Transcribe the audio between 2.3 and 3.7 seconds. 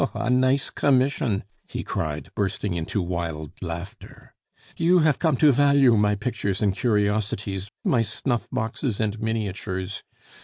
bursting into wild